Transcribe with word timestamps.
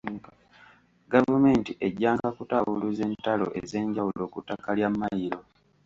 Gavumenti 1.11 1.71
ejjanga 1.87 2.29
kutaawuluza 2.37 3.01
entalo 3.09 3.45
ez’enjawulo 3.61 4.23
ku 4.33 4.39
ttaka 4.43 4.69
lya 4.77 4.87
mmayiro. 4.91 5.39